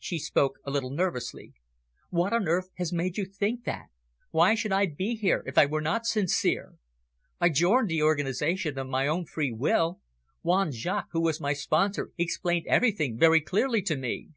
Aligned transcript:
She 0.00 0.18
spoke 0.18 0.58
a 0.64 0.72
little 0.72 0.90
nervously. 0.90 1.54
"What 2.10 2.32
on 2.32 2.48
earth 2.48 2.70
has 2.78 2.92
made 2.92 3.16
you 3.16 3.24
think 3.24 3.62
that? 3.62 3.90
Why 4.32 4.56
should 4.56 4.72
I 4.72 4.86
be 4.86 5.14
here 5.14 5.44
if 5.46 5.56
I 5.56 5.66
were 5.66 5.80
not 5.80 6.04
sincere? 6.04 6.72
I 7.40 7.48
joined 7.48 7.88
the 7.88 8.02
organisation 8.02 8.76
of 8.76 8.88
my 8.88 9.06
own 9.06 9.24
free 9.24 9.52
will. 9.52 10.00
Juan 10.42 10.72
Jaques, 10.72 11.10
who 11.12 11.20
was 11.22 11.40
my 11.40 11.52
sponsor, 11.52 12.10
explained 12.18 12.66
everything 12.66 13.16
very 13.16 13.40
clearly 13.40 13.82
to 13.82 13.96
me." 13.96 14.30